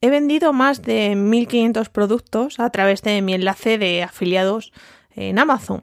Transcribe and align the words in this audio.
he 0.00 0.10
vendido 0.10 0.52
más 0.52 0.82
de 0.82 1.14
1500 1.14 1.88
productos 1.88 2.58
a 2.58 2.70
través 2.70 3.02
de 3.02 3.20
mi 3.22 3.34
enlace 3.34 3.78
de 3.78 4.02
afiliados 4.02 4.72
en 5.14 5.38
Amazon. 5.38 5.82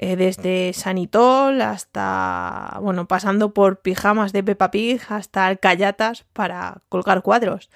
Eh, 0.00 0.14
desde 0.14 0.72
Sanitol 0.74 1.60
hasta, 1.60 2.78
bueno, 2.80 3.08
pasando 3.08 3.52
por 3.52 3.80
pijamas 3.80 4.32
de 4.32 4.44
Peppa 4.44 4.70
Pig 4.70 5.00
hasta 5.08 5.46
alcayatas 5.46 6.24
para 6.32 6.82
colgar 6.88 7.22
cuadros. 7.22 7.68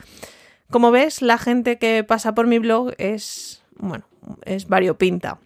Como 0.71 0.93
ves, 0.93 1.21
la 1.21 1.37
gente 1.37 1.79
que 1.79 2.05
pasa 2.05 2.33
por 2.33 2.47
mi 2.47 2.61
blog 2.61 2.93
es, 2.99 3.65
bueno, 3.77 4.05
es 4.45 4.69
variopinta. 4.69 5.39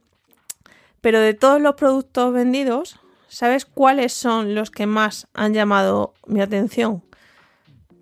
Pero 1.01 1.21
de 1.21 1.33
todos 1.33 1.63
los 1.63 1.77
productos 1.77 2.33
vendidos, 2.35 3.01
¿sabes 3.27 3.65
cuáles 3.65 4.13
son 4.13 4.55
los 4.55 4.71
que 4.71 4.87
más 4.87 5.29
han 5.33 5.55
llamado 5.55 6.13
mi 6.27 6.43
atención? 6.43 7.06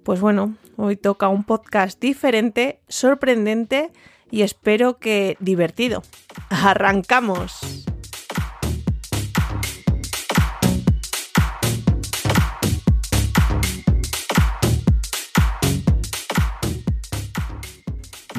Pues 0.05 0.21
bueno, 0.21 0.55
hoy 0.77 0.97
toca 0.97 1.29
un 1.29 1.45
podcast 1.45 1.99
diferente, 1.99 2.79
sorprendente 2.89 3.91
y 4.31 4.43
espero 4.43 4.99
que 4.99 5.39
divertido. 5.41 6.03
¡Arrancamos! 6.51 7.87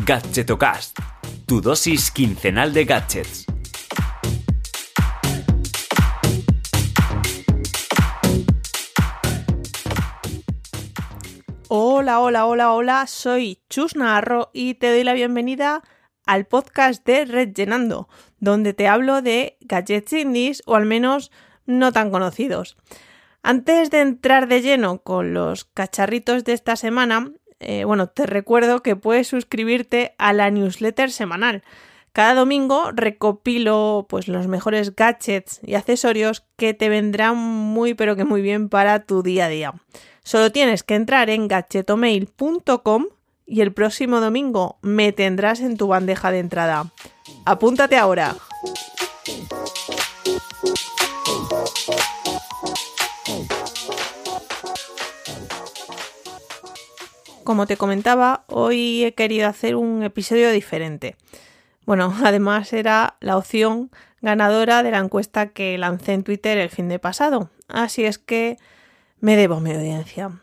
Gadgetocast, 0.05 0.99
tu 1.47 1.61
dosis 1.61 2.11
quincenal 2.11 2.73
de 2.75 2.85
gadgets. 2.85 3.44
Hola, 11.97 12.19
hola, 12.19 12.45
hola, 12.45 12.73
hola, 12.73 13.07
soy 13.07 13.61
Chus 13.69 13.95
Narro 13.95 14.49
y 14.51 14.73
te 14.73 14.89
doy 14.89 15.05
la 15.05 15.13
bienvenida 15.13 15.81
al 16.25 16.45
podcast 16.45 17.05
de 17.05 17.23
Red 17.23 17.53
Llenando, 17.53 18.09
donde 18.37 18.73
te 18.73 18.89
hablo 18.89 19.21
de 19.21 19.55
gadgets 19.61 20.11
indies 20.11 20.61
o 20.65 20.75
al 20.75 20.85
menos 20.85 21.31
no 21.65 21.93
tan 21.93 22.11
conocidos. 22.11 22.75
Antes 23.43 23.91
de 23.91 24.01
entrar 24.01 24.49
de 24.49 24.61
lleno 24.61 25.03
con 25.03 25.33
los 25.33 25.63
cacharritos 25.63 26.43
de 26.43 26.51
esta 26.51 26.75
semana, 26.75 27.31
eh, 27.61 27.85
bueno, 27.85 28.09
te 28.09 28.25
recuerdo 28.25 28.83
que 28.83 28.97
puedes 28.97 29.29
suscribirte 29.29 30.15
a 30.17 30.33
la 30.33 30.51
newsletter 30.51 31.09
semanal. 31.11 31.63
Cada 32.11 32.33
domingo 32.33 32.91
recopilo 32.93 34.05
pues 34.09 34.27
los 34.27 34.49
mejores 34.49 34.97
gadgets 34.97 35.61
y 35.63 35.75
accesorios 35.75 36.45
que 36.57 36.73
te 36.73 36.89
vendrán 36.89 37.37
muy 37.37 37.93
pero 37.93 38.17
que 38.17 38.25
muy 38.25 38.41
bien 38.41 38.67
para 38.67 39.05
tu 39.05 39.23
día 39.23 39.45
a 39.45 39.49
día. 39.49 39.73
Solo 40.25 40.51
tienes 40.51 40.83
que 40.83 40.95
entrar 40.95 41.29
en 41.29 41.47
gadgetomail.com 41.47 43.05
y 43.45 43.61
el 43.61 43.71
próximo 43.71 44.19
domingo 44.19 44.79
me 44.81 45.11
tendrás 45.11 45.61
en 45.61 45.77
tu 45.77 45.87
bandeja 45.87 46.31
de 46.31 46.39
entrada. 46.39 46.91
Apúntate 47.45 47.95
ahora. 47.95 48.35
como 57.43 57.67
te 57.67 57.77
comentaba, 57.77 58.43
hoy 58.47 59.05
he 59.05 59.13
querido 59.13 59.47
hacer 59.47 59.75
un 59.75 60.01
episodio 60.01 60.51
diferente. 60.51 61.15
Bueno, 61.85 62.13
además 62.25 62.73
era 62.73 63.15
la 63.21 63.37
opción 63.37 63.91
ganadora 64.21 64.81
de 64.81 64.89
la 64.89 64.97
encuesta 64.97 65.49
que 65.49 65.77
lancé 65.77 66.13
en 66.13 66.23
Twitter 66.23 66.57
el 66.57 66.69
fin 66.69 66.89
de 66.89 66.97
pasado. 66.97 67.51
Así 67.67 68.03
es 68.03 68.17
que 68.17 68.57
me 69.25 69.35
debo 69.35 69.59
mi 69.59 69.71
audiencia. 69.71 70.39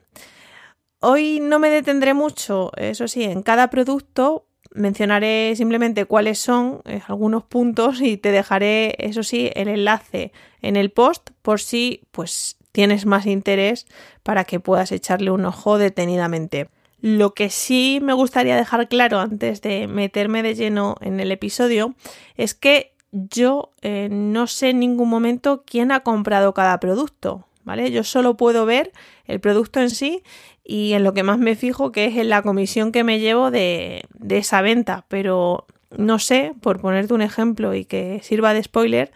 Hoy 0.99 1.39
no 1.41 1.61
me 1.61 1.71
detendré 1.71 2.15
mucho, 2.15 2.73
eso 2.77 3.07
sí, 3.07 3.23
en 3.23 3.43
cada 3.43 3.71
producto 3.71 4.47
mencionaré 4.75 5.55
simplemente 5.55 6.05
cuáles 6.05 6.41
son 6.41 6.83
eh, 6.87 7.01
algunos 7.07 7.45
puntos 7.45 8.01
y 8.01 8.17
te 8.17 8.33
dejaré, 8.33 8.97
eso 8.99 9.23
sí, 9.23 9.53
el 9.55 9.69
enlace 9.69 10.33
en 10.63 10.75
el 10.75 10.91
post 10.91 11.31
por 11.43 11.61
si 11.61 12.03
pues 12.11 12.57
tienes 12.73 13.07
más 13.07 13.27
interés 13.27 13.87
para 14.25 14.43
que 14.43 14.59
puedas 14.59 14.91
echarle 14.91 15.31
un 15.31 15.45
ojo 15.45 15.79
detenidamente. 15.79 16.69
Lo 17.01 17.35
que 17.35 17.51
sí 17.51 18.01
me 18.03 18.15
gustaría 18.15 18.57
dejar 18.57 18.89
claro 18.89 19.21
antes 19.21 19.61
de 19.61 19.87
meterme 19.87 20.43
de 20.43 20.57
lleno 20.57 20.97
en 21.01 21.21
el 21.21 21.31
episodio 21.31 21.95
es 22.37 22.55
que 22.55 22.95
yo 23.13 23.71
eh, 23.81 24.09
no 24.11 24.49
sé 24.49 24.71
en 24.71 24.81
ningún 24.81 25.09
momento 25.09 25.63
quién 25.65 25.93
ha 25.93 26.01
comprado 26.01 26.53
cada 26.53 26.81
producto, 26.81 27.47
¿vale? 27.65 27.91
Yo 27.91 28.05
solo 28.05 28.37
puedo 28.37 28.67
ver 28.67 28.93
el 29.27 29.41
producto 29.41 29.81
en 29.81 29.91
sí 29.91 30.23
y 30.65 30.93
en 30.93 31.05
lo 31.05 31.15
que 31.15 31.23
más 31.23 31.39
me 31.39 31.57
fijo 31.57 31.93
que 31.93 32.07
es 32.07 32.17
en 32.17 32.29
la 32.29 32.43
comisión 32.43 32.93
que 32.93 33.05
me 33.05 33.21
llevo 33.21 33.51
de, 33.51 34.05
de 34.15 34.39
esa 34.39 34.63
venta, 34.63 35.05
pero 35.09 35.67
no 35.97 36.19
sé, 36.19 36.55
por 36.61 36.81
ponerte 36.81 37.15
un 37.15 37.23
ejemplo 37.23 37.75
y 37.75 37.85
que 37.85 38.21
sirva 38.23 38.55
de 38.55 38.63
spoiler, 38.63 39.13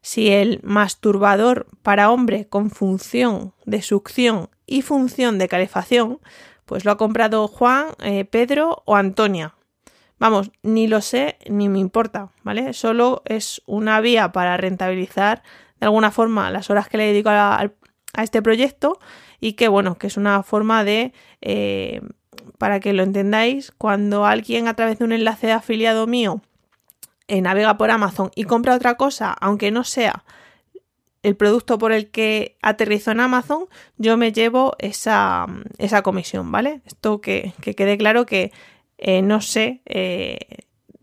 si 0.00 0.28
el 0.28 0.60
masturbador 0.62 1.66
para 1.82 2.10
hombre 2.10 2.46
con 2.46 2.70
función 2.70 3.52
de 3.64 3.82
succión 3.82 4.48
y 4.66 4.82
función 4.82 5.38
de 5.38 5.48
calefacción 5.48 6.20
pues 6.68 6.84
lo 6.84 6.92
ha 6.92 6.98
comprado 6.98 7.48
Juan, 7.48 7.86
eh, 8.00 8.26
Pedro 8.26 8.82
o 8.84 8.94
Antonia. 8.94 9.54
Vamos, 10.18 10.50
ni 10.62 10.86
lo 10.86 11.00
sé 11.00 11.38
ni 11.48 11.68
me 11.68 11.78
importa, 11.78 12.30
¿vale? 12.42 12.74
Solo 12.74 13.22
es 13.24 13.62
una 13.66 14.00
vía 14.00 14.32
para 14.32 14.56
rentabilizar 14.58 15.42
de 15.80 15.86
alguna 15.86 16.10
forma 16.10 16.50
las 16.50 16.68
horas 16.68 16.88
que 16.88 16.98
le 16.98 17.06
dedico 17.06 17.30
a, 17.30 17.70
este 18.16 18.42
proyecto 18.42 18.98
y 19.40 19.52
que 19.54 19.68
bueno, 19.68 19.96
que 19.96 20.06
es 20.06 20.16
una 20.16 20.42
forma 20.42 20.84
de, 20.84 21.12
eh, 21.40 22.00
para 22.58 22.80
que 22.80 22.92
lo 22.92 23.02
entendáis, 23.02 23.72
cuando 23.76 24.26
alguien 24.26 24.68
a 24.68 24.74
través 24.74 24.98
de 24.98 25.04
un 25.04 25.12
enlace 25.12 25.46
de 25.48 25.52
afiliado 25.52 26.06
mío 26.06 26.42
eh, 27.28 27.40
navega 27.40 27.76
por 27.76 27.90
Amazon 27.90 28.30
y 28.34 28.44
compra 28.44 28.74
otra 28.74 28.96
cosa, 28.96 29.32
aunque 29.32 29.70
no 29.70 29.84
sea 29.84 30.24
el 31.22 31.36
producto 31.36 31.78
por 31.78 31.92
el 31.92 32.10
que 32.10 32.56
aterrizo 32.62 33.10
en 33.10 33.20
Amazon, 33.20 33.66
yo 33.96 34.16
me 34.16 34.32
llevo 34.32 34.74
esa, 34.78 35.46
esa 35.78 36.02
comisión, 36.02 36.50
¿vale? 36.52 36.80
Esto 36.86 37.20
que, 37.20 37.52
quede 37.60 37.98
claro 37.98 38.24
que 38.24 38.52
eh, 38.98 39.22
no 39.22 39.40
sé, 39.40 39.82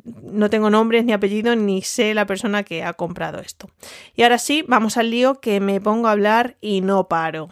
no 0.05 0.49
tengo 0.49 0.69
nombres 0.69 1.03
ni 1.03 1.13
apellidos, 1.13 1.57
ni 1.57 1.81
sé 1.81 2.13
la 2.13 2.25
persona 2.25 2.63
que 2.63 2.83
ha 2.83 2.93
comprado 2.93 3.39
esto. 3.39 3.69
Y 4.15 4.23
ahora 4.23 4.37
sí, 4.37 4.63
vamos 4.67 4.97
al 4.97 5.09
lío 5.09 5.39
que 5.39 5.59
me 5.59 5.81
pongo 5.81 6.07
a 6.07 6.11
hablar 6.11 6.57
y 6.61 6.81
no 6.81 7.07
paro. 7.07 7.49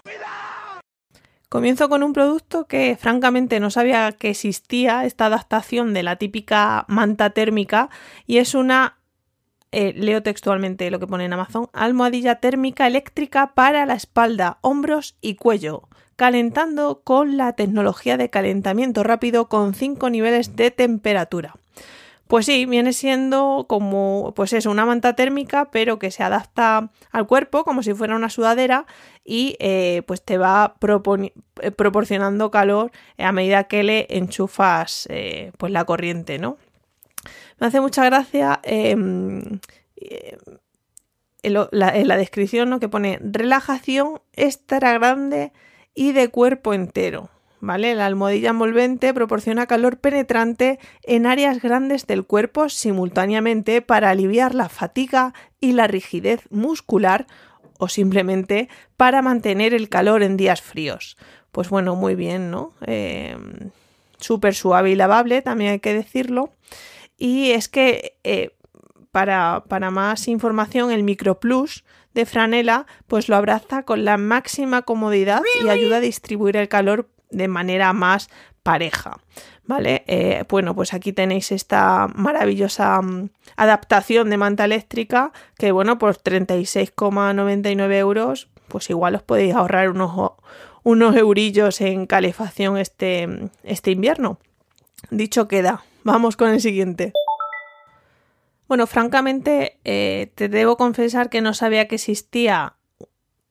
Comienzo 1.50 1.88
con 1.88 2.02
un 2.02 2.14
producto 2.14 2.66
que 2.66 2.98
francamente 3.00 3.60
no 3.60 3.70
sabía 3.70 4.12
que 4.14 4.32
existía, 4.32 5.06
esta 5.06 5.28
adaptación 5.28 5.94
de 5.94 6.02
la 6.02 6.16
típica 6.16 6.86
manta 6.88 7.30
térmica, 7.30 7.90
y 8.26 8.38
es 8.38 8.56
una 8.56 8.98
eh, 9.72 9.94
leo 9.96 10.24
textualmente 10.24 10.90
lo 10.90 11.00
que 11.00 11.08
pone 11.08 11.26
en 11.26 11.34
Amazon, 11.34 11.70
almohadilla 11.74 12.36
térmica 12.36 12.88
eléctrica 12.88 13.54
para 13.54 13.86
la 13.86 13.96
espalda, 13.96 14.58
hombros 14.62 15.16
y 15.22 15.36
cuello, 15.36 15.90
calentando 16.16 17.02
con 17.04 17.38
la 17.38 17.54
tecnología 17.54 18.18
de 18.18 18.30
calentamiento 18.30 19.04
rápido 19.04 19.50
con 19.50 19.74
5 19.74 20.10
niveles 20.10 20.56
de 20.56 20.72
temperatura. 20.72 21.56
Pues 22.34 22.48
sí, 22.48 22.66
viene 22.66 22.94
siendo 22.94 23.68
como, 23.70 24.34
pues 24.36 24.66
una 24.66 24.88
manta 24.88 25.16
térmica, 25.16 25.70
pero 25.70 26.00
que 26.00 26.10
se 26.10 26.24
adapta 26.24 26.90
al 27.12 27.28
cuerpo 27.28 27.64
como 27.64 27.84
si 27.84 27.94
fuera 27.94 28.16
una 28.16 28.32
sudadera 28.32 28.88
y 29.24 29.56
eh, 29.60 30.02
pues 30.08 30.24
te 30.24 30.40
va 30.40 30.74
eh, 30.82 31.70
proporcionando 31.70 32.50
calor 32.50 32.92
a 33.20 33.32
medida 33.32 33.66
que 33.66 33.84
le 33.84 34.08
enchufas 34.10 35.08
pues 35.60 35.72
la 35.72 35.86
corriente, 35.86 36.40
¿no? 36.40 36.58
Me 37.60 37.68
hace 37.68 37.80
mucha 37.80 38.04
gracia 38.04 38.60
em, 38.64 39.60
eh, 39.98 40.36
en, 41.44 41.54
la, 41.54 42.18
descripción 42.18 42.68
¿no? 42.68 42.80
que 42.80 42.90
pone 42.90 43.20
relajación 43.22 44.24
extra 44.34 44.94
grande 44.94 45.52
y 45.94 46.14
de 46.14 46.30
cuerpo 46.30 46.74
entero. 46.74 47.30
¿Vale? 47.66 47.96
La 47.96 48.08
almohadilla 48.08 48.50
envolvente 48.50 49.14
proporciona 49.14 49.68
calor 49.68 49.98
penetrante 49.98 50.80
en 51.02 51.26
áreas 51.26 51.62
grandes 51.62 52.06
del 52.06 52.26
cuerpo 52.26 52.68
simultáneamente 52.68 53.82
para 53.82 54.10
aliviar 54.10 54.54
la 54.54 54.68
fatiga 54.68 55.34
y 55.62 55.72
la 55.72 55.88
rigidez 55.88 56.42
muscular 56.50 57.26
o 57.80 57.88
simplemente 57.88 58.68
para 58.98 59.22
mantener 59.22 59.74
el 59.74 59.88
calor 59.88 60.24
en 60.24 60.36
días 60.36 60.62
fríos. 60.62 61.16
Pues 61.54 61.70
bueno, 61.70 61.96
muy 61.96 62.16
bien, 62.16 62.52
¿no? 62.52 62.74
Em, 62.82 63.70
súper 64.18 64.56
suave 64.56 64.92
y 64.92 64.96
lavable, 64.96 65.42
también 65.42 65.72
hay 65.72 65.80
que 65.80 65.94
decirlo. 65.94 66.52
Y 67.18 67.52
es 67.52 67.70
que 67.70 68.18
eh, 68.26 68.58
para, 69.14 69.64
más 69.90 70.28
información, 70.28 70.92
el 70.92 71.04
Micro 71.04 71.40
Plus 71.40 71.86
de 72.14 72.26
franela 72.26 72.88
pues 73.08 73.30
lo 73.30 73.38
abraza 73.38 73.84
con 73.84 74.04
la 74.04 74.18
máxima 74.18 74.82
comodidad 74.82 75.42
y 75.64 75.70
ayuda 75.70 75.98
a 75.98 76.02
distribuir 76.02 76.58
el 76.58 76.68
calor 76.68 77.13
de 77.34 77.48
manera 77.48 77.94
más 77.94 78.30
pareja. 78.64 79.20
¿Vale? 79.66 80.04
Eh, 80.08 80.44
bueno, 80.50 80.76
pues 80.76 80.94
aquí 80.94 81.14
tenéis 81.14 81.52
esta 81.52 82.08
maravillosa 82.16 83.02
mm, 83.02 83.30
adaptación 83.56 84.30
de 84.30 84.38
manta 84.38 84.66
eléctrica 84.66 85.32
que, 85.58 85.72
bueno, 85.72 85.98
por 85.98 86.18
36,99 86.18 87.94
euros, 87.94 88.50
pues 88.68 88.90
igual 88.90 89.16
os 89.16 89.24
podéis 89.24 89.56
ahorrar 89.56 89.90
unos, 89.90 90.34
unos 90.84 91.16
eurillos 91.16 91.80
en 91.80 92.08
calefacción 92.08 92.78
este, 92.78 93.50
este 93.64 93.92
invierno. 93.92 94.38
Dicho 95.12 95.48
queda, 95.48 95.84
vamos 96.04 96.36
con 96.36 96.50
el 96.50 96.60
siguiente. 96.60 97.14
Bueno, 98.68 98.88
francamente, 98.88 99.80
eh, 99.84 100.32
te 100.36 100.50
debo 100.50 100.78
confesar 100.78 101.30
que 101.30 101.42
no 101.42 101.54
sabía 101.54 101.88
que 101.88 101.96
existía 101.96 102.76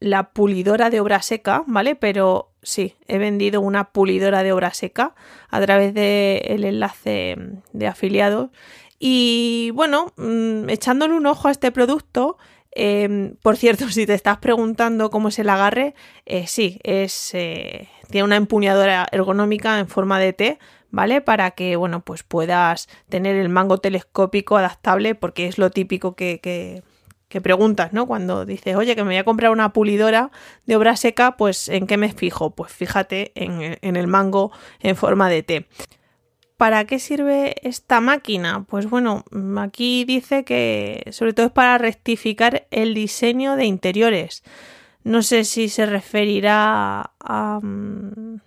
la 0.00 0.32
pulidora 0.32 0.90
de 0.90 1.00
obra 1.00 1.22
seca, 1.22 1.62
¿vale? 1.66 1.94
Pero 1.94 2.51
sí, 2.62 2.94
he 3.08 3.18
vendido 3.18 3.60
una 3.60 3.90
pulidora 3.90 4.42
de 4.42 4.52
obra 4.52 4.72
seca 4.72 5.14
a 5.48 5.60
través 5.60 5.94
del 5.94 6.64
enlace 6.64 7.36
de 7.72 7.86
afiliados. 7.86 8.50
Y 8.98 9.70
bueno, 9.74 10.12
mm, 10.16 10.68
echándole 10.70 11.14
un 11.14 11.26
ojo 11.26 11.48
a 11.48 11.50
este 11.50 11.72
producto, 11.72 12.38
em, 12.70 13.34
por 13.42 13.56
cierto, 13.56 13.88
si 13.90 14.06
te 14.06 14.14
estás 14.14 14.38
preguntando 14.38 15.10
cómo 15.10 15.28
es 15.28 15.38
el 15.38 15.50
agarre, 15.50 15.94
eh, 16.26 16.46
sí, 16.46 16.78
es, 16.84 17.34
eh, 17.34 17.88
tiene 18.10 18.24
una 18.24 18.36
empuñadora 18.36 19.06
ergonómica 19.10 19.78
en 19.80 19.88
forma 19.88 20.20
de 20.20 20.32
T, 20.32 20.58
¿vale? 20.90 21.20
Para 21.20 21.50
que, 21.52 21.76
bueno, 21.76 22.00
pues 22.00 22.22
puedas 22.22 22.88
tener 23.08 23.36
el 23.36 23.48
mango 23.48 23.78
telescópico 23.78 24.56
adaptable, 24.56 25.14
porque 25.16 25.46
es 25.46 25.58
lo 25.58 25.70
típico 25.70 26.14
que, 26.14 26.38
que, 26.40 26.82
preguntas, 27.40 27.92
¿no? 27.92 28.06
Cuando 28.06 28.44
dices, 28.44 28.76
oye, 28.76 28.94
que 28.94 29.02
me 29.02 29.10
voy 29.10 29.16
a 29.16 29.24
comprar 29.24 29.50
una 29.50 29.72
pulidora 29.72 30.30
de 30.66 30.76
obra 30.76 30.96
seca, 30.96 31.36
pues 31.36 31.68
¿en 31.68 31.86
qué 31.86 31.96
me 31.96 32.12
fijo? 32.12 32.50
Pues 32.50 32.72
fíjate 32.72 33.32
en, 33.34 33.78
en 33.80 33.96
el 33.96 34.06
mango 34.06 34.52
en 34.80 34.96
forma 34.96 35.28
de 35.28 35.42
T. 35.42 35.66
¿Para 36.56 36.84
qué 36.84 37.00
sirve 37.00 37.56
esta 37.68 38.00
máquina? 38.00 38.64
Pues 38.68 38.88
bueno, 38.88 39.24
aquí 39.58 40.04
dice 40.04 40.44
que 40.44 41.02
sobre 41.10 41.32
todo 41.32 41.46
es 41.46 41.52
para 41.52 41.76
rectificar 41.76 42.68
el 42.70 42.94
diseño 42.94 43.56
de 43.56 43.64
interiores. 43.64 44.44
No 45.02 45.22
sé 45.22 45.42
si 45.42 45.68
se 45.68 45.86
referirá 45.86 47.10
a, 47.18 47.58
mm, 47.60 48.40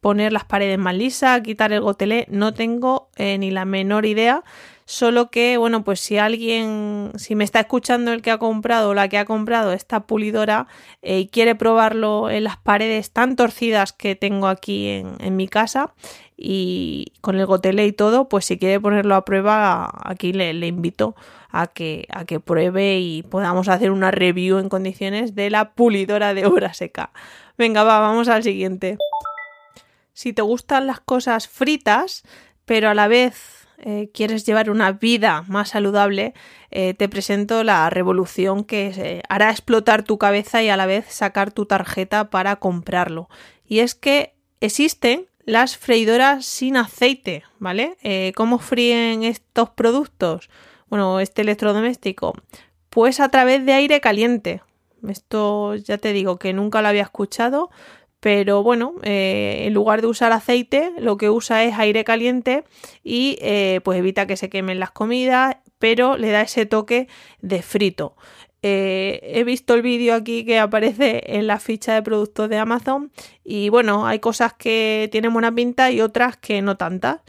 poner 0.00 0.32
las 0.32 0.44
paredes 0.44 0.78
más 0.78 0.94
lisas, 0.94 1.42
quitar 1.42 1.72
el 1.72 1.80
gotelé, 1.80 2.26
no 2.30 2.54
tengo 2.54 3.10
eh, 3.16 3.36
ni 3.36 3.50
la 3.50 3.64
menor 3.64 4.06
idea. 4.06 4.44
Solo 4.90 5.30
que, 5.30 5.58
bueno, 5.58 5.84
pues 5.84 6.00
si 6.00 6.16
alguien, 6.16 7.12
si 7.16 7.34
me 7.34 7.44
está 7.44 7.60
escuchando 7.60 8.10
el 8.10 8.22
que 8.22 8.30
ha 8.30 8.38
comprado 8.38 8.88
o 8.88 8.94
la 8.94 9.10
que 9.10 9.18
ha 9.18 9.26
comprado 9.26 9.74
esta 9.74 10.06
pulidora 10.06 10.66
eh, 11.02 11.18
y 11.18 11.28
quiere 11.28 11.54
probarlo 11.54 12.30
en 12.30 12.44
las 12.44 12.56
paredes 12.56 13.10
tan 13.10 13.36
torcidas 13.36 13.92
que 13.92 14.16
tengo 14.16 14.46
aquí 14.46 14.88
en, 14.88 15.36
mi 15.36 15.46
casa 15.46 15.92
y 16.38 17.12
con 17.20 17.36
el 17.36 17.44
gotelé 17.44 17.84
y 17.84 17.92
todo, 17.92 18.30
pues 18.30 18.46
si 18.46 18.56
quiere 18.56 18.80
ponerlo 18.80 19.14
a 19.14 19.26
prueba, 19.26 19.90
aquí 20.04 20.32
le, 20.32 20.54
le 20.54 20.68
invito 20.68 21.14
a 21.50 21.66
que, 21.66 22.06
a 22.10 22.24
que 22.24 22.40
pruebe 22.40 22.98
y 22.98 23.24
podamos 23.24 23.68
hacer 23.68 23.90
una 23.90 24.10
review 24.10 24.56
en 24.56 24.70
condiciones 24.70 25.34
de 25.34 25.50
la 25.50 25.74
pulidora 25.74 26.32
de 26.32 26.46
obra 26.46 26.72
seca. 26.72 27.10
Venga, 27.58 27.84
va, 27.84 28.00
vamos 28.00 28.28
al 28.28 28.42
siguiente 28.42 28.96
si 30.14 30.32
te 30.32 30.40
gustan 30.40 30.86
las 30.86 31.00
cosas 31.00 31.46
fritas, 31.46 32.22
pero 32.64 32.88
a 32.88 32.94
la 32.94 33.06
vez 33.06 33.57
eh, 33.80 34.10
quieres 34.12 34.44
llevar 34.44 34.70
una 34.70 34.92
vida 34.92 35.44
más 35.46 35.70
saludable, 35.70 36.34
eh, 36.70 36.94
te 36.94 37.08
presento 37.08 37.62
la 37.62 37.88
revolución 37.90 38.64
que 38.64 38.92
eh, 38.96 39.22
hará 39.28 39.50
explotar 39.50 40.02
tu 40.02 40.18
cabeza 40.18 40.62
y 40.62 40.68
a 40.68 40.76
la 40.76 40.86
vez 40.86 41.06
sacar 41.08 41.52
tu 41.52 41.64
tarjeta 41.64 42.28
para 42.28 42.56
comprarlo. 42.56 43.28
Y 43.66 43.78
es 43.80 43.94
que 43.94 44.34
existen 44.60 45.26
las 45.44 45.76
freidoras 45.76 46.44
sin 46.44 46.76
aceite, 46.76 47.44
¿vale? 47.58 47.96
¿Cómo 48.34 48.58
fríen 48.58 49.22
estos 49.22 49.70
productos? 49.70 50.50
Bueno, 50.90 51.20
este 51.20 51.42
electrodoméstico. 51.42 52.34
Pues 52.90 53.18
a 53.20 53.30
través 53.30 53.64
de 53.64 53.72
aire 53.72 54.00
caliente. 54.00 54.60
Esto 55.06 55.74
ya 55.76 55.96
te 55.96 56.12
digo 56.12 56.38
que 56.38 56.52
nunca 56.52 56.82
lo 56.82 56.88
había 56.88 57.02
escuchado, 57.02 57.70
pero 58.20 58.62
bueno, 58.62 58.94
eh, 59.02 59.62
en 59.66 59.74
lugar 59.74 60.00
de 60.00 60.08
usar 60.08 60.32
aceite, 60.32 60.92
lo 60.98 61.16
que 61.16 61.30
usa 61.30 61.64
es 61.64 61.78
aire 61.78 62.04
caliente 62.04 62.64
y 63.04 63.38
eh, 63.40 63.80
pues 63.84 63.98
evita 63.98 64.26
que 64.26 64.36
se 64.36 64.50
quemen 64.50 64.80
las 64.80 64.90
comidas, 64.90 65.56
pero 65.78 66.16
le 66.16 66.30
da 66.30 66.42
ese 66.42 66.66
toque 66.66 67.08
de 67.40 67.62
frito. 67.62 68.16
Eh, 68.62 69.20
he 69.22 69.44
visto 69.44 69.74
el 69.74 69.82
vídeo 69.82 70.14
aquí 70.14 70.44
que 70.44 70.58
aparece 70.58 71.22
en 71.36 71.46
la 71.46 71.60
ficha 71.60 71.94
de 71.94 72.02
productos 72.02 72.48
de 72.48 72.58
Amazon 72.58 73.12
y 73.44 73.68
bueno, 73.68 74.04
hay 74.04 74.18
cosas 74.18 74.52
que 74.52 75.08
tienen 75.12 75.32
buena 75.32 75.54
pinta 75.54 75.92
y 75.92 76.00
otras 76.00 76.36
que 76.36 76.60
no 76.60 76.76
tantas. 76.76 77.20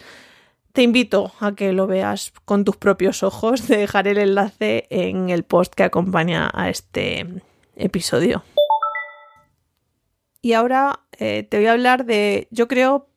Te 0.74 0.82
invito 0.82 1.34
a 1.40 1.54
que 1.54 1.72
lo 1.72 1.86
veas 1.86 2.34
con 2.46 2.66
tus 2.66 2.78
propios 2.78 3.22
ojos. 3.22 3.62
Te 3.68 3.78
dejaré 3.78 4.12
el 4.12 4.18
enlace 4.20 4.88
en 4.90 5.30
el 5.30 5.44
post 5.44 5.74
que 5.76 5.84
acompaña 5.84 6.50
a 6.52 6.70
este 6.70 7.28
episodio. 7.76 8.44
Y 10.42 10.54
ahora 10.54 11.02
eh, 11.18 11.44
te 11.44 11.58
voy 11.58 11.68
a 11.68 11.74
hablar 11.74 12.06
de, 12.06 12.48
yo 12.52 12.68
creo, 12.68 13.09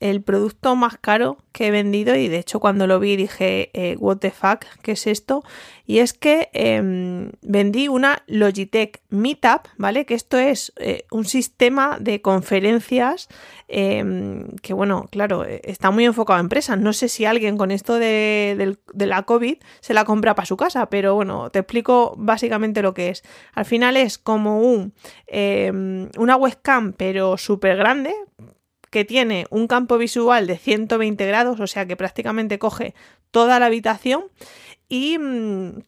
el 0.00 0.22
producto 0.22 0.74
más 0.76 0.96
caro 0.98 1.38
que 1.52 1.66
he 1.66 1.70
vendido 1.70 2.16
y 2.16 2.28
de 2.28 2.38
hecho 2.38 2.58
cuando 2.58 2.86
lo 2.86 2.98
vi 2.98 3.16
dije, 3.16 3.70
eh, 3.74 3.96
what 3.98 4.16
the 4.16 4.30
fuck, 4.30 4.64
¿qué 4.82 4.92
es 4.92 5.06
esto? 5.06 5.44
Y 5.86 5.98
es 5.98 6.14
que 6.14 6.48
em, 6.52 7.32
vendí 7.42 7.88
una 7.88 8.22
Logitech 8.26 9.02
Meetup, 9.10 9.66
¿vale? 9.76 10.06
Que 10.06 10.14
esto 10.14 10.38
es 10.38 10.72
eh, 10.76 11.04
un 11.10 11.24
sistema 11.24 11.98
de 12.00 12.22
conferencias 12.22 13.28
em, 13.68 14.46
que, 14.62 14.72
bueno, 14.72 15.08
claro, 15.10 15.44
eh, 15.44 15.60
está 15.64 15.90
muy 15.90 16.04
enfocado 16.04 16.38
a 16.38 16.40
empresas. 16.40 16.78
No 16.78 16.92
sé 16.92 17.08
si 17.08 17.24
alguien 17.24 17.58
con 17.58 17.70
esto 17.72 17.94
de, 17.98 18.76
de 18.94 19.06
la 19.06 19.24
COVID 19.24 19.56
se 19.80 19.94
la 19.94 20.04
compra 20.04 20.34
para 20.36 20.46
su 20.46 20.56
casa, 20.56 20.88
pero 20.90 21.16
bueno, 21.16 21.50
te 21.50 21.58
explico 21.58 22.14
básicamente 22.16 22.82
lo 22.82 22.94
que 22.94 23.08
es. 23.08 23.24
Al 23.52 23.64
final 23.64 23.96
es 23.96 24.16
como 24.16 24.60
un, 24.60 24.94
em, 25.26 26.08
una 26.16 26.36
webcam, 26.36 26.92
pero 26.92 27.36
súper 27.36 27.76
grande, 27.76 28.14
que 28.90 29.04
tiene 29.04 29.46
un 29.50 29.66
campo 29.66 29.98
visual 29.98 30.46
de 30.46 30.58
120 30.58 31.26
grados, 31.26 31.60
o 31.60 31.66
sea 31.66 31.86
que 31.86 31.96
prácticamente 31.96 32.58
coge 32.58 32.94
toda 33.30 33.58
la 33.58 33.66
habitación 33.66 34.24
y, 34.88 35.18
mm, 35.18 35.82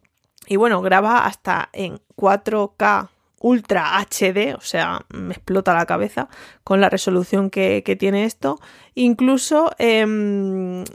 y 0.47 0.55
bueno, 0.55 0.81
graba 0.81 1.25
hasta 1.25 1.69
en 1.73 1.99
4K 2.15 3.09
Ultra 3.43 3.99
HD, 3.99 4.55
o 4.55 4.61
sea, 4.61 5.05
me 5.09 5.33
explota 5.33 5.73
la 5.73 5.85
cabeza 5.85 6.29
con 6.63 6.79
la 6.79 6.89
resolución 6.89 7.49
que, 7.49 7.81
tiene 7.99 8.23
esto. 8.23 8.57
Incluso, 8.95 9.71
em, 9.79 10.85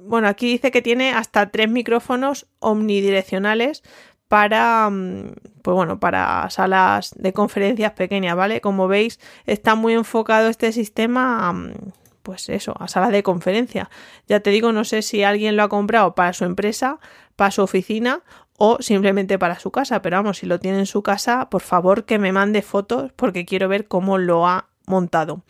bueno, 0.00 0.26
aquí 0.26 0.50
dice 0.50 0.72
que 0.72 0.82
tiene 0.82 1.12
hasta 1.12 1.50
tres 1.50 1.70
micrófonos 1.70 2.48
omnidireccionales 2.58 3.84
para, 4.32 4.88
mm, 4.88 5.34
pues 5.60 5.74
bueno, 5.74 6.00
para 6.00 6.48
salas 6.48 7.14
de 7.18 7.34
conferencias 7.34 7.92
pequeñas, 7.92 8.34
¿vale? 8.34 8.62
Como 8.62 8.88
veis, 8.88 9.20
está 9.44 9.74
muy 9.74 9.92
enfocado 9.92 10.48
este 10.48 10.72
sistema 10.72 11.50
a, 11.50 11.52
mm, 11.52 11.74
pues 12.22 12.48
eso, 12.48 12.74
a 12.78 12.88
salas 12.88 13.10
de 13.10 13.22
conferencia. 13.22 13.90
Ya 14.28 14.40
te 14.40 14.48
digo, 14.48 14.72
no 14.72 14.84
sé 14.84 15.02
si 15.02 15.22
alguien 15.22 15.54
lo 15.54 15.64
ha 15.64 15.68
comprado 15.68 16.14
para 16.14 16.32
su 16.32 16.46
empresa, 16.46 16.98
para 17.36 17.50
su 17.50 17.60
oficina 17.60 18.22
o 18.56 18.78
simplemente 18.80 19.38
para 19.38 19.58
su 19.58 19.70
casa, 19.70 20.00
pero 20.00 20.16
vamos, 20.16 20.38
si 20.38 20.46
lo 20.46 20.58
tiene 20.58 20.78
en 20.78 20.86
su 20.86 21.02
casa, 21.02 21.50
por 21.50 21.60
favor 21.60 22.06
que 22.06 22.18
me 22.18 22.32
mande 22.32 22.62
fotos 22.62 23.12
porque 23.12 23.44
quiero 23.44 23.68
ver 23.68 23.86
cómo 23.86 24.16
lo 24.16 24.46
ha 24.46 24.70
montado. 24.86 25.42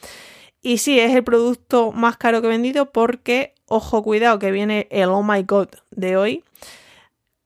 Y 0.60 0.78
sí, 0.78 0.98
es 0.98 1.14
el 1.14 1.22
producto 1.22 1.92
más 1.92 2.16
caro 2.16 2.40
que 2.40 2.48
he 2.48 2.50
vendido 2.50 2.90
porque, 2.90 3.54
ojo, 3.68 4.02
cuidado, 4.02 4.40
que 4.40 4.50
viene 4.50 4.88
el 4.90 5.08
Oh 5.10 5.22
My 5.22 5.44
God 5.44 5.68
de 5.92 6.16
hoy. 6.16 6.44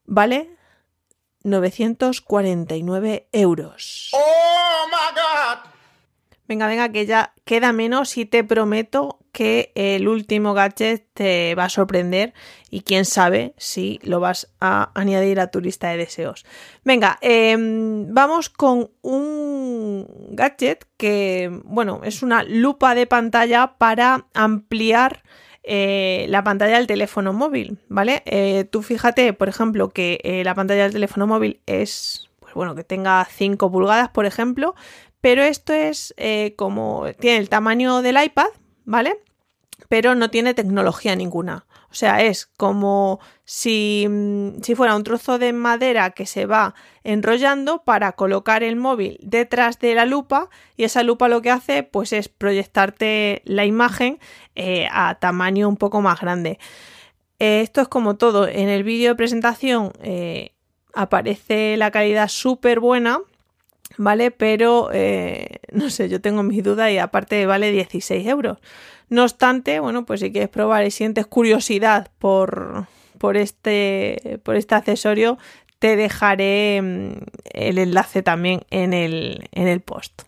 ¿Vale? 0.06 0.55
949 1.46 3.28
euros. 3.32 4.10
¡Oh, 4.12 4.86
my 4.88 5.14
God! 5.14 5.70
Venga, 6.48 6.68
venga, 6.68 6.90
que 6.90 7.06
ya 7.06 7.34
queda 7.44 7.72
menos 7.72 8.16
y 8.16 8.24
te 8.24 8.44
prometo 8.44 9.18
que 9.32 9.72
el 9.74 10.08
último 10.08 10.54
gadget 10.54 11.06
te 11.12 11.54
va 11.56 11.64
a 11.64 11.68
sorprender 11.68 12.34
y 12.70 12.82
quién 12.82 13.04
sabe 13.04 13.54
si 13.58 13.98
lo 14.02 14.20
vas 14.20 14.48
a 14.60 14.90
añadir 14.94 15.40
a 15.40 15.50
tu 15.50 15.60
lista 15.60 15.88
de 15.88 15.98
deseos. 15.98 16.46
Venga, 16.84 17.18
em, 17.20 18.12
vamos 18.14 18.48
con 18.48 18.90
un 19.02 20.06
gadget 20.30 20.86
que, 20.96 21.50
bueno, 21.64 22.00
es 22.04 22.22
una 22.22 22.44
lupa 22.44 22.94
de 22.94 23.06
pantalla 23.06 23.76
para 23.76 24.26
ampliar 24.32 25.22
eh, 25.68 26.26
la 26.28 26.44
pantalla 26.44 26.76
del 26.76 26.86
teléfono 26.86 27.32
móvil, 27.32 27.78
¿vale? 27.88 28.22
Eh, 28.24 28.64
tú 28.70 28.82
fíjate, 28.82 29.32
por 29.32 29.48
ejemplo, 29.48 29.90
que 29.90 30.20
eh, 30.22 30.44
la 30.44 30.54
pantalla 30.54 30.84
del 30.84 30.92
teléfono 30.92 31.26
móvil 31.26 31.60
es, 31.66 32.30
pues 32.38 32.54
bueno, 32.54 32.74
que 32.74 32.84
tenga 32.84 33.26
5 33.28 33.70
pulgadas, 33.70 34.08
por 34.10 34.26
ejemplo, 34.26 34.74
pero 35.20 35.42
esto 35.42 35.72
es 35.72 36.14
como, 36.56 37.06
tiene 37.18 37.38
el 37.38 37.48
tamaño 37.48 38.00
del 38.00 38.22
iPad, 38.22 38.46
¿vale? 38.84 39.18
Pero 39.88 40.14
no 40.14 40.30
tiene 40.30 40.54
tecnología 40.54 41.14
ninguna. 41.14 41.66
O 41.90 41.94
sea, 41.94 42.22
es 42.22 42.46
como 42.46 43.20
si, 43.44 44.06
mm, 44.08 44.62
si, 44.62 44.74
fuera 44.74 44.96
un 44.96 45.04
trozo 45.04 45.38
de 45.38 45.52
madera 45.52 46.10
que 46.10 46.26
se 46.26 46.44
va 46.44 46.74
enrollando 47.04 47.84
para 47.84 48.12
colocar 48.12 48.62
el 48.62 48.76
móvil 48.76 49.18
detrás 49.22 49.78
de 49.78 49.94
la 49.94 50.04
lupa 50.04 50.50
y 50.76 50.84
esa 50.84 51.02
lupa 51.02 51.28
lo 51.28 51.40
que 51.42 51.50
hace 51.50 51.84
pues 51.84 52.12
es 52.12 52.28
proyectarte 52.28 53.42
la 53.44 53.64
imagen 53.64 54.18
eh, 54.56 54.88
a 54.90 55.14
tamaño 55.20 55.68
un 55.68 55.76
poco 55.76 56.02
más 56.02 56.20
grande. 56.20 56.58
Eh, 57.38 57.60
esto 57.62 57.80
es 57.80 57.88
como 57.88 58.16
todo. 58.16 58.48
En 58.48 58.68
el 58.68 58.82
vídeo 58.82 59.10
de 59.10 59.16
presentación 59.16 59.92
eh, 60.02 60.52
aparece 60.92 61.76
la 61.76 61.90
calidad 61.90 62.28
súper 62.28 62.80
buena 62.80 63.20
¿vale? 63.98 64.30
Pero 64.30 64.90
eh, 64.92 65.60
no 65.72 65.90
sé, 65.90 66.08
yo 66.08 66.20
tengo 66.20 66.42
mis 66.42 66.62
dudas 66.62 66.90
y 66.90 66.98
aparte 66.98 67.46
vale 67.46 67.70
16 67.72 68.26
euros. 68.26 68.58
No 69.08 69.22
obstante, 69.22 69.78
bueno, 69.80 70.04
pues 70.04 70.20
si 70.20 70.32
quieres 70.32 70.48
probar 70.48 70.84
y 70.84 70.90
sientes 70.90 71.26
curiosidad 71.26 72.10
por, 72.18 72.86
por, 73.18 73.36
este, 73.36 74.40
por 74.42 74.56
este 74.56 74.74
accesorio, 74.74 75.38
te 75.78 75.96
dejaré 75.96 76.80
mm, 76.82 77.12
el 77.52 77.78
enlace 77.78 78.22
también 78.22 78.62
en 78.70 78.92
el, 78.92 79.48
en 79.52 79.68
el 79.68 79.80
post. 79.80 80.22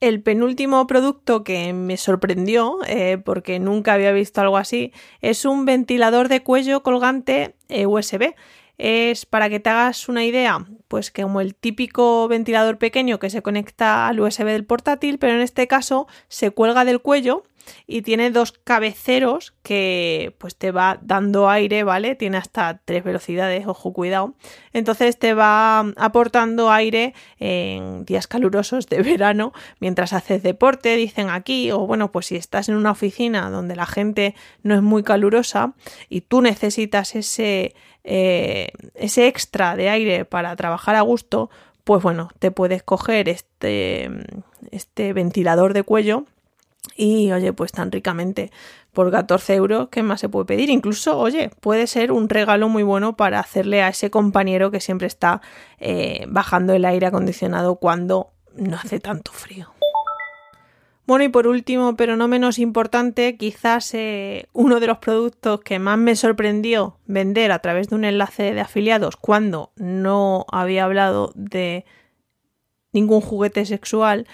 El 0.00 0.20
penúltimo 0.20 0.84
producto 0.88 1.44
que 1.44 1.72
me 1.72 1.96
sorprendió, 1.96 2.78
eh, 2.88 3.18
porque 3.24 3.60
nunca 3.60 3.92
había 3.92 4.10
visto 4.10 4.40
algo 4.40 4.56
así, 4.56 4.92
es 5.20 5.44
un 5.44 5.64
ventilador 5.64 6.28
de 6.28 6.42
cuello 6.42 6.82
colgante 6.82 7.54
eh, 7.68 7.86
USB 7.86 8.34
es 8.82 9.26
para 9.26 9.48
que 9.48 9.60
te 9.60 9.70
hagas 9.70 10.08
una 10.08 10.24
idea, 10.24 10.66
pues 10.88 11.12
que 11.12 11.22
como 11.22 11.40
el 11.40 11.54
típico 11.54 12.26
ventilador 12.26 12.78
pequeño 12.78 13.20
que 13.20 13.30
se 13.30 13.40
conecta 13.40 14.08
al 14.08 14.18
USB 14.18 14.46
del 14.46 14.66
portátil, 14.66 15.18
pero 15.18 15.34
en 15.34 15.40
este 15.40 15.68
caso 15.68 16.08
se 16.26 16.50
cuelga 16.50 16.84
del 16.84 17.00
cuello 17.00 17.44
y 17.86 18.02
tiene 18.02 18.30
dos 18.30 18.52
cabeceros 18.52 19.54
que 19.62 20.34
pues 20.38 20.56
te 20.56 20.70
va 20.70 20.98
dando 21.02 21.48
aire, 21.48 21.84
¿vale? 21.84 22.14
Tiene 22.14 22.36
hasta 22.36 22.80
tres 22.84 23.04
velocidades, 23.04 23.66
ojo, 23.66 23.92
cuidado. 23.92 24.34
Entonces 24.72 25.18
te 25.18 25.34
va 25.34 25.80
aportando 25.96 26.70
aire 26.70 27.14
en 27.38 28.04
días 28.04 28.26
calurosos 28.26 28.86
de 28.86 29.02
verano 29.02 29.52
mientras 29.80 30.12
haces 30.12 30.42
deporte, 30.42 30.96
dicen 30.96 31.30
aquí, 31.30 31.70
o 31.70 31.86
bueno, 31.86 32.12
pues 32.12 32.26
si 32.26 32.36
estás 32.36 32.68
en 32.68 32.76
una 32.76 32.92
oficina 32.92 33.50
donde 33.50 33.76
la 33.76 33.86
gente 33.86 34.34
no 34.62 34.74
es 34.74 34.82
muy 34.82 35.02
calurosa 35.02 35.74
y 36.08 36.22
tú 36.22 36.40
necesitas 36.40 37.14
ese, 37.14 37.74
eh, 38.04 38.72
ese 38.94 39.26
extra 39.26 39.76
de 39.76 39.88
aire 39.88 40.24
para 40.24 40.54
trabajar 40.56 40.96
a 40.96 41.02
gusto, 41.02 41.50
pues 41.84 42.02
bueno, 42.02 42.28
te 42.38 42.50
puedes 42.50 42.82
coger 42.82 43.28
este, 43.28 44.08
este 44.70 45.12
ventilador 45.12 45.74
de 45.74 45.82
cuello 45.82 46.26
y 46.96 47.32
oye, 47.32 47.52
pues 47.52 47.72
tan 47.72 47.90
ricamente 47.92 48.50
por 48.92 49.10
14 49.10 49.54
euros, 49.54 49.88
¿qué 49.90 50.02
más 50.02 50.20
se 50.20 50.28
puede 50.28 50.46
pedir? 50.46 50.70
Incluso, 50.70 51.18
oye, 51.18 51.50
puede 51.60 51.86
ser 51.86 52.12
un 52.12 52.28
regalo 52.28 52.68
muy 52.68 52.82
bueno 52.82 53.16
para 53.16 53.40
hacerle 53.40 53.82
a 53.82 53.88
ese 53.88 54.10
compañero 54.10 54.70
que 54.70 54.80
siempre 54.80 55.06
está 55.06 55.40
eh, 55.78 56.26
bajando 56.28 56.74
el 56.74 56.84
aire 56.84 57.06
acondicionado 57.06 57.76
cuando 57.76 58.32
no 58.54 58.76
hace 58.76 59.00
tanto 59.00 59.32
frío. 59.32 59.72
Bueno, 61.04 61.24
y 61.24 61.28
por 61.28 61.48
último, 61.48 61.96
pero 61.96 62.16
no 62.16 62.28
menos 62.28 62.58
importante, 62.58 63.36
quizás 63.36 63.92
eh, 63.94 64.46
uno 64.52 64.78
de 64.78 64.86
los 64.86 64.98
productos 64.98 65.60
que 65.60 65.80
más 65.80 65.98
me 65.98 66.14
sorprendió 66.14 66.96
vender 67.06 67.50
a 67.50 67.58
través 67.58 67.88
de 67.88 67.96
un 67.96 68.04
enlace 68.04 68.54
de 68.54 68.60
afiliados 68.60 69.16
cuando 69.16 69.72
no 69.76 70.46
había 70.52 70.84
hablado 70.84 71.32
de 71.34 71.84
ningún 72.92 73.20
juguete 73.20 73.66
sexual 73.66 74.28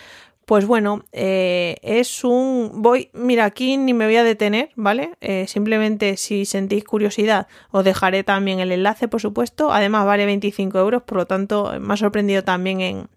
pues 0.48 0.64
bueno, 0.64 1.04
eh, 1.12 1.76
es 1.82 2.24
un... 2.24 2.70
Voy, 2.76 3.10
mira, 3.12 3.44
aquí 3.44 3.76
ni 3.76 3.92
me 3.92 4.06
voy 4.06 4.16
a 4.16 4.24
detener, 4.24 4.70
¿vale? 4.76 5.10
Eh, 5.20 5.44
simplemente 5.46 6.16
si 6.16 6.46
sentís 6.46 6.84
curiosidad 6.84 7.48
os 7.70 7.84
dejaré 7.84 8.24
también 8.24 8.58
el 8.58 8.72
enlace, 8.72 9.08
por 9.08 9.20
supuesto. 9.20 9.70
Además 9.74 10.06
vale 10.06 10.24
25 10.24 10.78
euros, 10.78 11.02
por 11.02 11.18
lo 11.18 11.26
tanto 11.26 11.78
me 11.78 11.92
ha 11.92 11.98
sorprendido 11.98 12.44
también 12.44 12.80
en, 12.80 13.08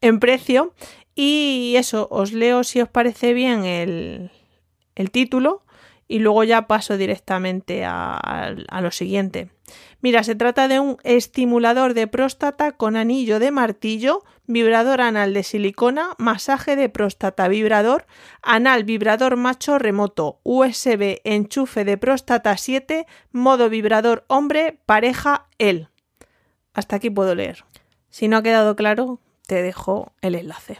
en 0.00 0.18
precio. 0.18 0.74
Y 1.14 1.74
eso, 1.76 2.08
os 2.10 2.32
leo 2.32 2.64
si 2.64 2.80
os 2.80 2.88
parece 2.88 3.34
bien 3.34 3.64
el, 3.64 4.32
el 4.96 5.12
título 5.12 5.62
y 6.08 6.18
luego 6.18 6.44
ya 6.44 6.66
paso 6.66 6.96
directamente 6.96 7.84
a, 7.84 8.54
lo 8.80 8.90
siguiente. 8.90 9.50
Mira, 10.00 10.22
se 10.22 10.34
trata 10.34 10.68
de 10.68 10.80
un 10.80 10.98
estimulador 11.02 11.94
de 11.94 12.06
próstata 12.06 12.72
con 12.72 12.96
anillo 12.96 13.38
de 13.38 13.50
martillo 13.50 14.22
vibrador 14.46 15.00
anal 15.00 15.32
de 15.32 15.42
silicona, 15.42 16.10
masaje 16.18 16.76
de 16.76 16.90
próstata 16.90 17.48
vibrador, 17.48 18.06
anal 18.42 18.84
vibrador 18.84 19.36
macho 19.36 19.78
remoto, 19.78 20.40
USB 20.42 21.20
enchufe 21.24 21.84
de 21.84 21.96
próstata 21.96 22.56
7, 22.56 23.06
modo 23.32 23.70
vibrador 23.70 24.24
hombre, 24.28 24.78
pareja 24.84 25.46
él. 25.58 25.88
Hasta 26.74 26.96
aquí 26.96 27.08
puedo 27.08 27.34
leer. 27.34 27.64
Si 28.10 28.28
no 28.28 28.36
ha 28.36 28.42
quedado 28.42 28.76
claro, 28.76 29.20
te 29.46 29.62
dejo 29.62 30.12
el 30.20 30.34
enlace. 30.34 30.78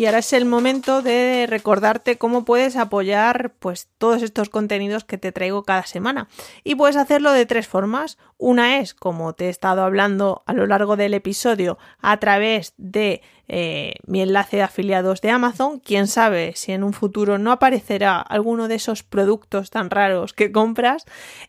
Y 0.00 0.06
ahora 0.06 0.20
es 0.20 0.32
el 0.32 0.46
momento 0.46 1.02
de 1.02 1.46
recordarte 1.46 2.16
cómo 2.16 2.46
puedes 2.46 2.76
apoyar 2.76 3.52
pues 3.58 3.90
todos 3.98 4.22
estos 4.22 4.48
contenidos 4.48 5.04
que 5.04 5.18
te 5.18 5.30
traigo 5.30 5.62
cada 5.62 5.84
semana. 5.84 6.26
Y 6.64 6.74
puedes 6.74 6.96
hacerlo 6.96 7.32
de 7.32 7.44
tres 7.44 7.68
formas. 7.68 8.16
Una 8.38 8.78
es, 8.78 8.94
como 8.94 9.34
te 9.34 9.44
he 9.44 9.48
estado 9.50 9.82
hablando 9.82 10.42
a 10.46 10.54
lo 10.54 10.66
largo 10.66 10.96
del 10.96 11.12
episodio, 11.12 11.76
a 12.00 12.16
través 12.16 12.72
de 12.78 13.20
eh, 13.46 13.96
mi 14.06 14.22
enlace 14.22 14.56
de 14.56 14.62
afiliados 14.62 15.20
de 15.20 15.32
Amazon. 15.32 15.80
Quién 15.80 16.06
sabe 16.06 16.54
si 16.56 16.72
en 16.72 16.82
un 16.82 16.94
futuro 16.94 17.36
no 17.36 17.52
aparecerá 17.52 18.20
alguno 18.20 18.68
de 18.68 18.76
esos 18.76 19.02
productos 19.02 19.68
tan 19.68 19.90
raros 19.90 20.32
que 20.32 20.50
compras. 20.50 21.04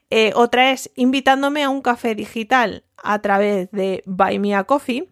Eh, 0.09 0.33
otra 0.35 0.71
es 0.71 0.91
invitándome 0.95 1.63
a 1.63 1.69
un 1.69 1.81
café 1.81 2.15
digital 2.15 2.83
a 3.01 3.19
través 3.19 3.71
de 3.71 4.03
Buy 4.05 4.39
Me 4.39 4.55
a 4.55 4.65
Coffee 4.65 5.07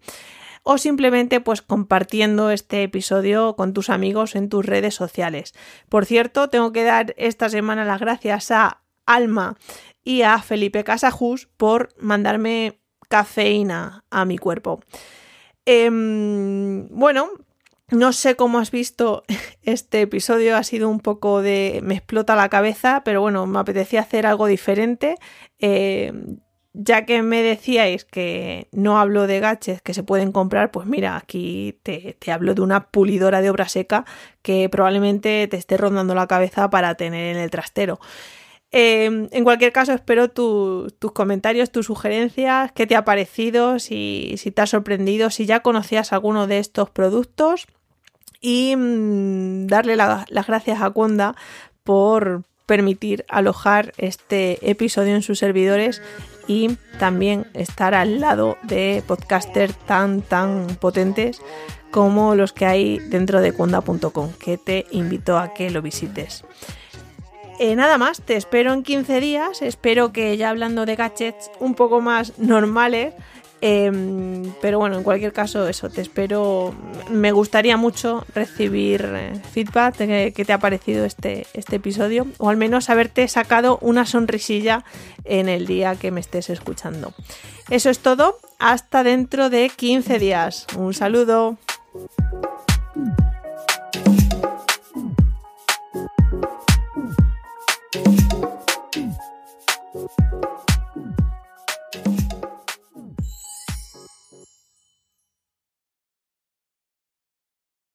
o 0.72 0.78
simplemente 0.78 1.40
pues 1.40 1.62
compartiendo 1.62 2.52
este 2.52 2.84
episodio 2.84 3.56
con 3.56 3.72
tus 3.72 3.90
amigos 3.90 4.36
en 4.36 4.48
tus 4.48 4.64
redes 4.64 4.94
sociales. 4.94 5.52
Por 5.88 6.06
cierto, 6.06 6.48
tengo 6.48 6.70
que 6.70 6.84
dar 6.84 7.12
esta 7.18 7.48
semana 7.48 7.84
las 7.84 7.98
gracias 7.98 8.52
a 8.52 8.80
Alma 9.04 9.56
y 10.04 10.22
a 10.22 10.40
Felipe 10.40 10.84
Casajus 10.84 11.48
por 11.56 11.88
mandarme 11.98 12.78
cafeína 13.08 14.04
a 14.10 14.24
mi 14.24 14.38
cuerpo. 14.38 14.78
Em, 15.64 16.86
bueno, 16.90 17.30
no 17.90 18.12
sé 18.12 18.36
cómo 18.36 18.60
has 18.60 18.70
visto 18.70 19.24
este 19.64 20.02
episodio, 20.02 20.56
ha 20.56 20.62
sido 20.62 20.88
un 20.88 21.00
poco 21.00 21.42
de... 21.42 21.80
me 21.82 21.96
explota 21.96 22.36
la 22.36 22.48
cabeza, 22.48 23.02
pero 23.04 23.20
bueno, 23.20 23.44
me 23.48 23.58
apetecía 23.58 24.02
hacer 24.02 24.24
algo 24.24 24.46
diferente. 24.46 25.16
Em, 25.58 26.38
ya 26.72 27.04
que 27.04 27.22
me 27.22 27.42
decíais 27.42 28.04
que 28.04 28.68
no 28.72 28.98
hablo 28.98 29.26
de 29.26 29.40
gadgets 29.40 29.82
que 29.82 29.94
se 29.94 30.02
pueden 30.02 30.30
comprar, 30.30 30.70
pues 30.70 30.86
mira, 30.86 31.16
aquí 31.16 31.78
te, 31.82 32.16
hablo 32.30 32.54
de 32.54 32.62
una 32.62 32.86
pulidora 32.90 33.40
de 33.40 33.50
obra 33.50 33.68
seca 33.68 34.04
que 34.42 34.68
probablemente 34.68 35.48
te 35.48 35.56
esté 35.56 35.76
rondando 35.76 36.14
la 36.14 36.28
cabeza 36.28 36.70
para 36.70 36.94
tener 36.94 37.36
en 37.36 37.42
el 37.42 37.50
trastero. 37.50 37.98
Em, 38.72 39.28
en 39.32 39.42
cualquier 39.42 39.72
caso, 39.72 39.92
espero 39.92 40.30
tus 40.30 41.12
comentarios, 41.12 41.72
tus 41.72 41.86
sugerencias, 41.86 42.70
qué 42.70 42.86
te 42.86 42.94
ha 42.94 43.04
parecido, 43.04 43.80
si, 43.80 44.36
te 44.54 44.62
ha 44.62 44.66
sorprendido, 44.66 45.30
si 45.30 45.46
ya 45.46 45.60
conocías 45.60 46.12
alguno 46.12 46.46
de 46.46 46.58
estos 46.58 46.88
productos 46.88 47.66
y 48.40 48.76
mm, 48.76 49.66
darle 49.66 49.96
las 49.96 50.46
gracias 50.46 50.82
a 50.82 50.90
Conda 50.90 51.34
por 51.82 52.44
permitir 52.66 53.24
alojar 53.28 53.92
este 53.98 54.70
episodio 54.70 55.16
en 55.16 55.22
sus 55.22 55.40
servidores 55.40 56.00
y 56.50 56.76
también 56.98 57.46
estar 57.54 57.94
al 57.94 58.18
lado 58.18 58.58
de 58.64 59.04
podcasters 59.06 59.76
tan 59.86 60.20
tan 60.20 60.66
potentes 60.80 61.40
como 61.92 62.34
los 62.34 62.52
que 62.52 62.66
hay 62.66 62.98
dentro 62.98 63.40
de 63.40 63.52
Kunda.com, 63.52 64.32
que 64.32 64.58
te 64.58 64.84
invito 64.90 65.38
a 65.38 65.54
que 65.54 65.70
lo 65.70 65.80
visites. 65.80 66.44
Eh, 67.60 67.76
nada 67.76 67.98
más, 67.98 68.20
te 68.22 68.34
espero 68.34 68.72
en 68.72 68.82
15 68.82 69.20
días, 69.20 69.62
espero 69.62 70.12
que 70.12 70.36
ya 70.36 70.50
hablando 70.50 70.86
de 70.86 70.96
gadgets 70.96 71.52
un 71.60 71.76
poco 71.76 72.00
más 72.00 72.36
normales, 72.40 73.14
Em, 73.62 74.52
pero 74.62 74.78
bueno, 74.78 74.96
en 74.96 75.02
cualquier 75.02 75.32
caso, 75.32 75.68
eso, 75.68 75.90
te 75.90 76.00
espero. 76.00 76.74
Me 77.10 77.32
gustaría 77.32 77.76
mucho 77.76 78.24
recibir 78.34 79.06
eh, 79.14 79.32
feedback 79.52 79.98
de 79.98 80.32
qué 80.34 80.44
te 80.44 80.52
ha 80.52 80.58
parecido 80.58 81.04
este, 81.04 81.46
este 81.52 81.76
episodio, 81.76 82.26
o 82.38 82.48
al 82.48 82.56
menos 82.56 82.88
haberte 82.88 83.26
sacado 83.28 83.78
una 83.82 84.06
sonrisilla 84.06 84.84
en 85.24 85.48
el 85.48 85.66
día 85.66 85.96
que 85.96 86.10
me 86.10 86.20
estés 86.20 86.48
escuchando. 86.48 87.12
Eso 87.68 87.90
es 87.90 87.98
todo, 87.98 88.38
hasta 88.58 89.02
dentro 89.02 89.50
de 89.50 89.70
15 89.74 90.18
días. 90.18 90.66
Un 90.76 90.94
saludo. 90.94 91.58